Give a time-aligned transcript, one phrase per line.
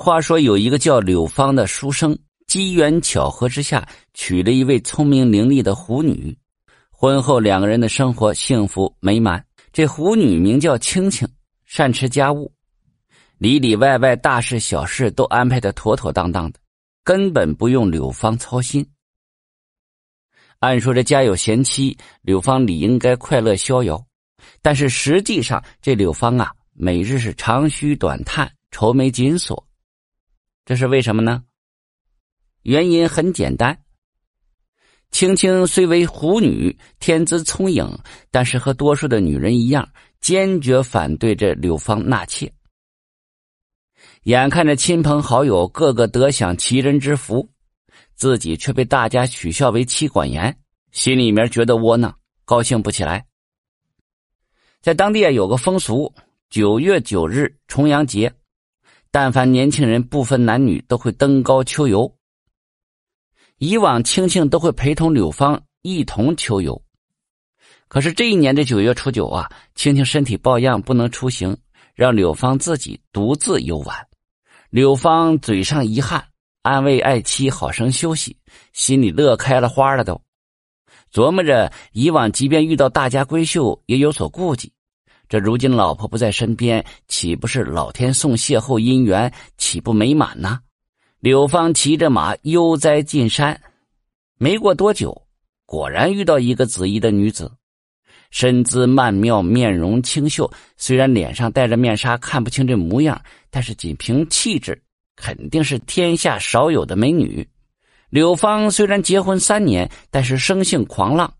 [0.00, 2.16] 话说有一个叫柳芳的书生，
[2.46, 6.38] 机缘巧合之下娶了一位聪明伶俐的狐女。
[6.88, 9.44] 婚后两个人的生活幸福美满。
[9.72, 11.28] 这狐女名叫青青，
[11.64, 12.52] 善持家务，
[13.38, 16.60] 里里外外大事小事都安排的妥妥当当的，
[17.02, 18.88] 根本不用柳芳操心。
[20.60, 24.00] 按说这家有贤妻，柳芳理应该快乐逍遥，
[24.62, 29.67] 但是实际上这柳芳啊，每日是长吁短叹，愁眉紧锁。
[30.68, 31.44] 这是为什么呢？
[32.60, 33.86] 原因很简单。
[35.10, 37.90] 青青虽为狐女，天资聪颖，
[38.30, 39.88] 但是和多数的女人一样，
[40.20, 42.52] 坚决反对这柳芳纳妾。
[44.24, 47.48] 眼看着亲朋好友个个得享奇人之福，
[48.14, 50.54] 自己却被大家取笑为妻管严，
[50.92, 52.14] 心里面觉得窝囊，
[52.44, 53.26] 高兴不起来。
[54.82, 56.14] 在当地啊有个风俗，
[56.50, 58.30] 九月九日重阳节。
[59.10, 62.14] 但凡年轻人，不分男女，都会登高秋游。
[63.58, 66.80] 以往青青都会陪同柳芳一同秋游，
[67.88, 71.56] 可是这一年的九月初九啊，青青身体抱恙不能出行，
[71.94, 73.96] 让柳芳自己独自游玩。
[74.70, 76.24] 柳芳嘴上遗憾，
[76.62, 78.36] 安慰爱妻好生休息，
[78.72, 80.20] 心里乐开了花了，都
[81.12, 84.72] 琢磨着以往即便遇到大家闺秀，也有所顾忌。
[85.28, 90.60] 这如今老婆不在身边，岂不是老天送邂逅姻缘，岂不美满呢？
[91.20, 93.60] 柳芳骑着马悠哉进山，
[94.38, 95.26] 没过多久，
[95.66, 97.52] 果然遇到一个紫衣的女子，
[98.30, 100.50] 身姿曼妙，面容清秀。
[100.76, 104.80] 虽然脸上戴着面纱，看不清这模样，但是仅凭气质，
[105.14, 107.46] 肯定是天下少有的美女。
[108.08, 111.30] 柳芳虽然结婚三年，但是生性狂浪，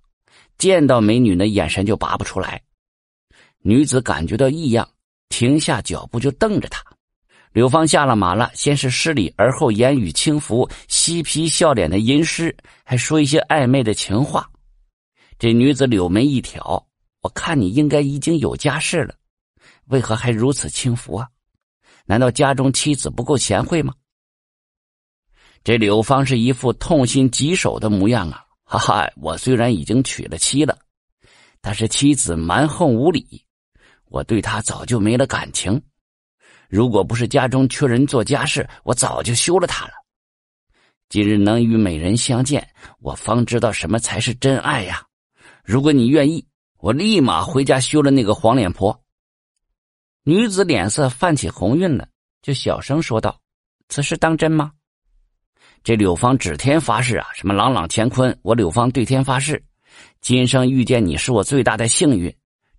[0.58, 2.60] 见到美女呢，眼神就拔不出来。
[3.62, 4.88] 女子感觉到异样，
[5.28, 6.82] 停下脚步就瞪着他。
[7.52, 14.48] 柳芳下了马了，先是施礼，而后言语轻浮，嬉皮笑脸的吟诗，还说一些暧昧的情话。
[15.38, 16.86] 这女子柳眉一挑
[17.22, 19.14] ：“我看你应该已经有家室了，
[19.86, 21.28] 为何还如此轻浮啊？
[22.04, 23.94] 难道家中妻子不够贤惠吗？”
[25.64, 28.44] 这柳芳是一副痛心疾首的模样啊！
[28.62, 30.78] 哈哈，我虽然已经娶了妻了，
[31.60, 33.44] 但是妻子蛮横无理。
[34.08, 35.80] 我对他早就没了感情，
[36.68, 39.92] 如果不是家中缺人做家事，我早就休了他了。
[41.08, 42.68] 今日能与美人相见，
[43.00, 45.02] 我方知道什么才是真爱呀！
[45.64, 46.46] 如果你愿意，
[46.78, 49.02] 我立马回家休了那个黄脸婆。
[50.24, 52.06] 女子脸色泛起红晕了，
[52.42, 53.40] 就小声说道
[53.88, 54.72] ：“此事当真吗？”
[55.82, 59.62] 这柳芳指天发誓啊，什么朗朗乾坤，我柳芳对天发誓，
[60.20, 62.34] 今生遇见你是我最大的幸运。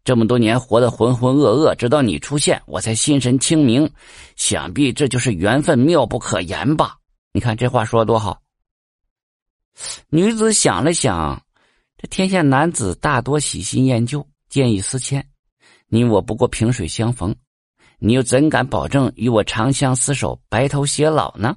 [0.09, 3.87] 这么多年活得浑浑噩噩，直到你出现，我才心神清明。
[4.35, 6.97] 想必这就是缘分，妙不可言吧？
[7.31, 8.41] 你看这话说的多好。
[10.09, 11.39] 女子想了想，
[11.95, 15.23] 这天下男子大多喜新厌旧，见异思迁。
[15.89, 17.35] 你我不过萍水相逢，
[17.99, 21.55] 你又怎敢保证与我长相厮守，白头偕老呢？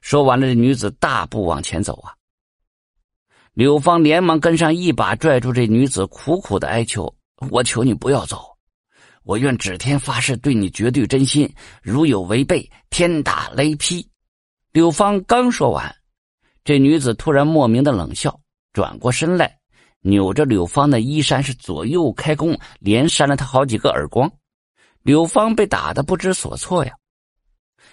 [0.00, 2.14] 说完了，这女子大步往前走啊。
[3.52, 7.12] 柳芳连忙跟上，一把拽住这女子，苦苦的哀求
[7.50, 8.56] ：“我求你不要走，
[9.24, 11.52] 我愿指天发誓对你绝对真心，
[11.82, 14.08] 如有违背，天打雷劈。”
[14.72, 15.92] 柳芳刚说完，
[16.62, 18.40] 这女子突然莫名的冷笑，
[18.72, 19.58] 转过身来，
[20.00, 24.30] 扭着柳芳的衣衫，是左右开弓，连扇了她好几个耳光。
[25.02, 26.92] 柳芳被打的不知所措呀。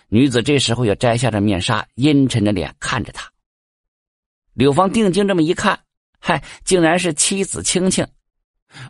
[0.09, 3.27] 女子这时候也摘下了面纱，阴沉着脸看着他。
[4.57, 5.79] 柳芳定睛这么一看，
[6.19, 8.03] 嗨，竟然是妻子青青，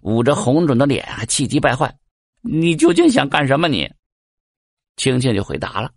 [0.02, 1.94] 捂着红肿的脸，还气急败坏。
[2.42, 3.68] 你究竟想干什么？
[3.68, 3.92] 你，
[4.96, 5.92] 青青就回答了：“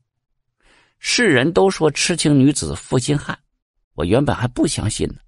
[0.99, 3.39] 世人都说痴情女子负心汉，
[3.95, 5.19] 我原本还不相信呢，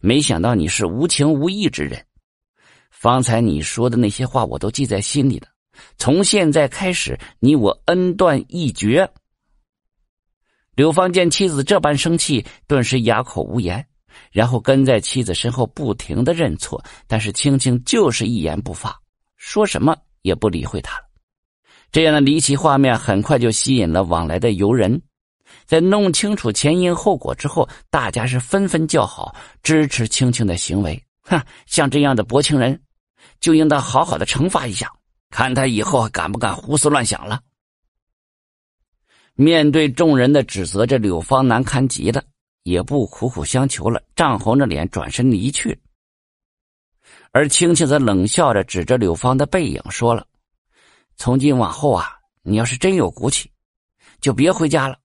[0.00, 2.00] 没想到你是无情无义之人。
[2.92, 5.48] 方才你说的那些话，我都记在心里了。
[5.98, 9.10] 从现在开始，你我恩断义绝。”
[10.74, 13.84] 柳芳见妻子这般生气，顿时哑口无言，
[14.32, 18.98] 然后跟在妻子身后不停的认错，但是青青就是一言不发，
[19.36, 21.04] 说什么也不理会他了。
[21.92, 25.00] 这样的离奇画面很快就吸引了往来的游人，
[25.64, 29.32] 在弄清楚前因后果之后，大家是纷纷叫好，
[29.62, 31.00] 支持青青的行为。
[31.22, 32.78] 哼，像这样的薄情人，
[33.38, 34.90] 就应当好好的惩罚一下，
[35.30, 37.40] 看他以后敢不敢胡思乱想了。
[39.36, 42.22] 面对众人的指责，这柳芳难堪极了，
[42.62, 45.76] 也不苦苦相求了，涨红着脸转身离去。
[47.32, 50.24] 而青青则冷笑着指着柳芳的背影说了
[51.16, 53.50] ：“从今往后啊，你要是真有骨气，
[54.20, 54.96] 就别回家了，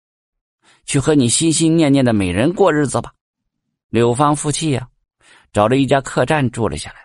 [0.86, 3.12] 去和你心心念念的美人过日子吧。
[3.90, 4.88] 柳芳负气呀，
[5.52, 6.98] 找了一家客栈住了下来。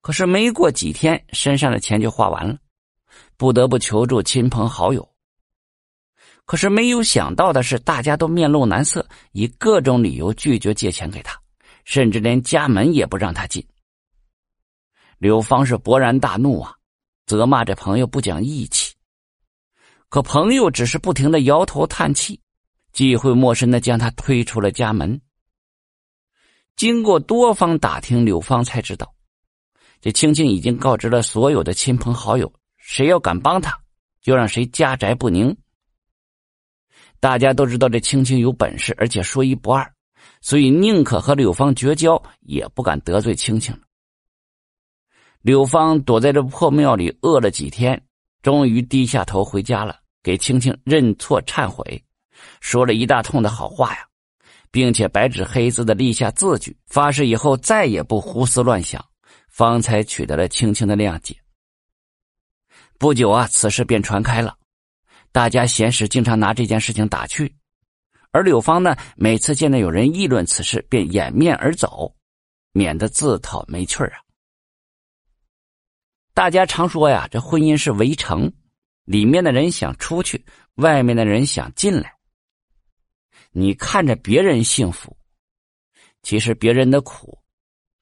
[0.00, 2.56] 可是没过几天，身上的钱就花完了，
[3.36, 5.06] 不得不求助亲朋好友。
[6.48, 11.38] 可是没有想到的是，大家都面露难色，以各种理由拒绝借钱给他，
[11.84, 13.62] 甚至连家门也不让他进。
[15.18, 16.74] 柳芳是勃然大怒啊，
[17.26, 18.94] 责骂这朋友不讲义气。
[20.08, 22.40] 可朋友只是不停的摇头叹气，
[22.94, 25.20] 忌讳陌生的将他推出了家门。
[26.76, 29.14] 经过多方打听，柳芳才知道，
[30.00, 33.78] 这青青已经告知了所有的亲朋好友，谁要敢帮他，
[34.22, 35.54] 就让谁家宅不宁。
[37.20, 39.92] 大家都知道这青青有本事，而且说一不二，
[40.40, 43.78] 所以宁可和柳芳绝交，也不敢得罪青青。
[45.40, 48.00] 柳芳躲在这破庙里饿了几天，
[48.42, 52.04] 终于低下头回家了，给青青认错忏悔，
[52.60, 54.00] 说了一大通的好话呀，
[54.70, 59.04] 并且白纸黑字的立下字据，发誓以后再也不胡思乱想，
[59.48, 61.36] 方才取得了青青的谅解。
[62.98, 64.57] 不久啊，此事便传开了，
[65.30, 67.54] 大家闲时经常拿这件事情打趣，
[68.30, 72.14] 而柳芳呢，每次见到有人议论此事，便掩面而走，
[72.72, 74.18] 免得自讨没趣啊。
[76.34, 78.52] 大家常说呀，这婚姻是围城，
[79.04, 80.44] 里面的人想出去，
[80.76, 82.14] 外面的人想进来。
[83.50, 85.16] 你看着别人幸福，
[86.22, 87.38] 其实别人的苦，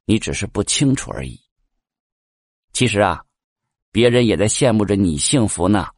[0.04, 1.40] 你只是不清楚而已。
[2.72, 3.24] 其实啊，
[3.90, 5.88] 别人也在羡慕着你幸福呢。